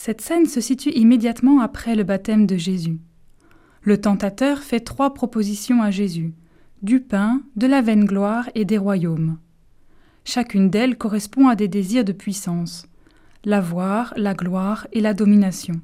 Cette 0.00 0.20
scène 0.20 0.46
se 0.46 0.60
situe 0.60 0.90
immédiatement 0.90 1.58
après 1.58 1.96
le 1.96 2.04
baptême 2.04 2.46
de 2.46 2.56
Jésus. 2.56 3.00
Le 3.82 4.00
tentateur 4.00 4.60
fait 4.60 4.78
trois 4.78 5.12
propositions 5.12 5.82
à 5.82 5.90
Jésus 5.90 6.34
du 6.82 7.00
pain, 7.00 7.42
de 7.56 7.66
la 7.66 7.82
vaine 7.82 8.04
gloire 8.04 8.48
et 8.54 8.64
des 8.64 8.78
royaumes. 8.78 9.38
Chacune 10.24 10.70
d'elles 10.70 10.96
correspond 10.96 11.48
à 11.48 11.56
des 11.56 11.66
désirs 11.66 12.04
de 12.04 12.12
puissance 12.12 12.86
l'avoir, 13.44 14.14
la 14.16 14.34
gloire 14.34 14.86
et 14.92 15.00
la 15.00 15.14
domination. 15.14 15.74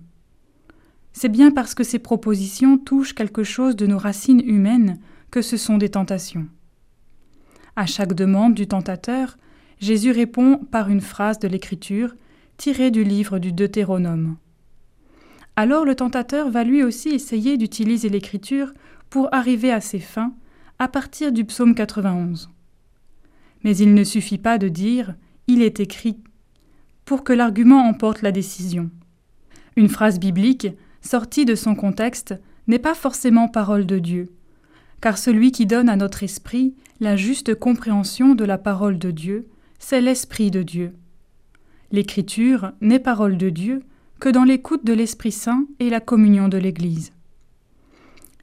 C'est 1.12 1.28
bien 1.28 1.50
parce 1.50 1.74
que 1.74 1.82
ces 1.82 1.98
propositions 1.98 2.78
touchent 2.78 3.16
quelque 3.16 3.42
chose 3.42 3.74
de 3.74 3.88
nos 3.88 3.98
racines 3.98 4.42
humaines 4.46 5.00
que 5.32 5.42
ce 5.42 5.56
sont 5.56 5.76
des 5.76 5.88
tentations. 5.88 6.46
À 7.74 7.86
chaque 7.86 8.14
demande 8.14 8.54
du 8.54 8.68
tentateur, 8.68 9.38
Jésus 9.80 10.12
répond 10.12 10.58
par 10.70 10.88
une 10.88 11.00
phrase 11.00 11.40
de 11.40 11.48
l'Écriture 11.48 12.14
tirée 12.56 12.90
du 12.90 13.04
livre 13.04 13.38
du 13.38 13.52
Deutéronome. 13.52 14.36
Alors 15.56 15.84
le 15.84 15.94
tentateur 15.94 16.50
va 16.50 16.64
lui 16.64 16.82
aussi 16.82 17.10
essayer 17.10 17.56
d'utiliser 17.56 18.08
l'Écriture 18.08 18.72
pour 19.10 19.32
arriver 19.32 19.70
à 19.72 19.80
ses 19.80 20.00
fins 20.00 20.34
à 20.78 20.88
partir 20.88 21.32
du 21.32 21.44
psaume 21.44 21.74
91. 21.74 22.50
Mais 23.62 23.76
il 23.76 23.94
ne 23.94 24.04
suffit 24.04 24.38
pas 24.38 24.58
de 24.58 24.68
dire 24.68 25.14
Il 25.46 25.62
est 25.62 25.80
écrit 25.80 26.18
pour 27.04 27.22
que 27.22 27.32
l'argument 27.32 27.86
emporte 27.86 28.22
la 28.22 28.32
décision. 28.32 28.90
Une 29.76 29.88
phrase 29.88 30.18
biblique, 30.18 30.68
sortie 31.00 31.44
de 31.44 31.54
son 31.54 31.74
contexte, 31.74 32.34
n'est 32.66 32.78
pas 32.78 32.94
forcément 32.94 33.48
parole 33.48 33.86
de 33.86 33.98
Dieu, 33.98 34.32
car 35.00 35.18
celui 35.18 35.52
qui 35.52 35.66
donne 35.66 35.88
à 35.88 35.96
notre 35.96 36.22
esprit 36.22 36.74
la 37.00 37.16
juste 37.16 37.54
compréhension 37.54 38.34
de 38.34 38.44
la 38.44 38.58
parole 38.58 38.98
de 38.98 39.10
Dieu, 39.10 39.48
c'est 39.78 40.00
l'Esprit 40.00 40.50
de 40.50 40.62
Dieu. 40.62 40.94
L'Écriture 41.92 42.72
n'est 42.80 42.98
parole 42.98 43.36
de 43.36 43.50
Dieu 43.50 43.82
que 44.20 44.28
dans 44.28 44.44
l'écoute 44.44 44.84
de 44.84 44.92
l'Esprit 44.92 45.32
Saint 45.32 45.66
et 45.80 45.90
la 45.90 46.00
communion 46.00 46.48
de 46.48 46.58
l'Église. 46.58 47.12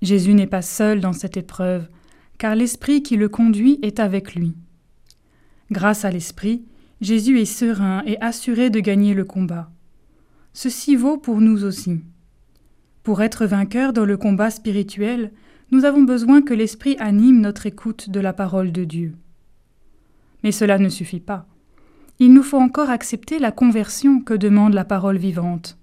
Jésus 0.02 0.34
n'est 0.34 0.48
pas 0.48 0.62
seul 0.62 1.00
dans 1.00 1.14
cette 1.14 1.38
épreuve, 1.38 1.88
car 2.38 2.56
l'Esprit 2.56 3.04
qui 3.04 3.18
le 3.18 3.30
conduit 3.30 3.80
est 3.82 4.00
avec 4.00 4.36
lui. 4.36 4.56
Grâce 5.72 6.06
à 6.06 6.12
l'Esprit, 6.12 6.64
Jésus 7.02 7.40
est 7.40 7.46
serein 7.46 8.04
et 8.06 8.20
assuré 8.22 8.70
de 8.70 8.80
gagner 8.80 9.14
le 9.14 9.26
combat. 9.26 9.72
Ceci 10.54 10.96
vaut 10.96 11.18
pour 11.18 11.40
nous 11.42 11.64
aussi. 11.64 12.02
Pour 13.04 13.22
être 13.22 13.46
vainqueurs 13.46 13.94
dans 13.94 14.06
le 14.06 14.18
combat 14.18 14.52
spirituel, 14.52 15.32
nous 15.72 15.86
avons 15.86 16.04
besoin 16.04 16.42
que 16.42 16.54
l'Esprit 16.54 16.98
anime 17.00 17.40
notre 17.40 17.66
écoute 17.66 18.10
de 18.10 18.20
la 18.20 18.34
parole 18.34 18.72
de 18.72 18.84
Dieu. 18.84 19.16
Mais 20.44 20.52
cela 20.52 20.78
ne 20.78 20.90
suffit 20.90 21.20
pas. 21.20 21.48
Il 22.22 22.34
nous 22.34 22.44
faut 22.44 22.60
encore 22.60 22.92
accepter 22.92 23.40
la 23.40 23.52
conversion 23.52 24.22
que 24.22 24.36
demande 24.36 24.76
la 24.76 24.86
parole 24.86 25.18
vivante. 25.18 25.80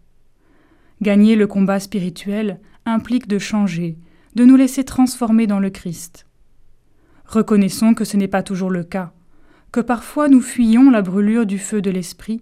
Gagner 1.02 1.34
le 1.34 1.48
combat 1.48 1.80
spirituel 1.80 2.60
implique 2.86 3.26
de 3.26 3.40
changer, 3.40 3.98
de 4.36 4.44
nous 4.44 4.54
laisser 4.54 4.84
transformer 4.84 5.48
dans 5.48 5.58
le 5.58 5.70
Christ. 5.70 6.26
Reconnaissons 7.26 7.92
que 7.92 8.04
ce 8.04 8.16
n'est 8.16 8.28
pas 8.28 8.44
toujours 8.44 8.70
le 8.70 8.84
cas 8.84 9.12
que 9.72 9.80
parfois 9.80 10.28
nous 10.28 10.40
fuyons 10.40 10.90
la 10.90 11.02
brûlure 11.02 11.44
du 11.44 11.58
feu 11.58 11.82
de 11.82 11.90
l'esprit, 11.90 12.40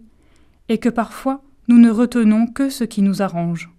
et 0.68 0.76
que 0.76 0.90
parfois 0.90 1.42
nous 1.66 1.78
ne 1.78 1.90
retenons 1.90 2.46
que 2.46 2.68
ce 2.68 2.84
qui 2.84 3.00
nous 3.00 3.22
arrange. 3.22 3.70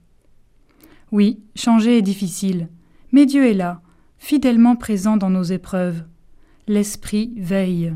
Oui, 1.12 1.40
changer 1.56 2.00
est 2.00 2.02
difficile, 2.02 2.70
mais 3.12 3.28
Dieu 3.28 3.46
est 3.46 3.54
là, 3.54 3.82
fidèlement 4.18 4.76
présent 4.76 5.16
dans 5.16 5.30
nos 5.30 5.44
épreuves. 5.44 6.04
L'esprit 6.68 7.34
veille. 7.38 7.94